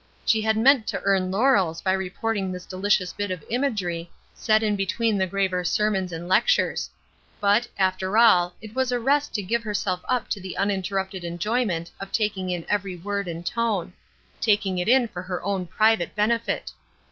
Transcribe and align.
She 0.25 0.41
had 0.41 0.57
meant 0.57 0.87
to 0.87 1.01
earn 1.03 1.29
laurels 1.29 1.79
by 1.79 1.91
reporting 1.91 2.51
this 2.51 2.65
delicious 2.65 3.13
bit 3.13 3.29
of 3.29 3.43
imagery, 3.51 4.09
set 4.33 4.63
in 4.63 4.75
between 4.75 5.19
the 5.19 5.27
graver 5.27 5.63
sermons 5.63 6.11
and 6.11 6.27
lectures; 6.27 6.89
but, 7.39 7.67
after 7.77 8.17
all, 8.17 8.55
it 8.63 8.73
was 8.73 8.91
a 8.91 8.99
rest 8.99 9.35
to 9.35 9.43
give 9.43 9.61
herself 9.61 10.01
up 10.09 10.27
to 10.29 10.41
the 10.41 10.57
uninterrupted 10.57 11.23
enjoyment 11.23 11.91
of 11.99 12.11
taking 12.11 12.49
in 12.49 12.65
every 12.67 12.95
word 12.95 13.27
and 13.27 13.45
tone 13.45 13.93
taking 14.39 14.79
it 14.79 14.87
in 14.89 15.07
for 15.07 15.21
her 15.21 15.39
own 15.43 15.67
private 15.67 16.15
benefit. 16.15 16.71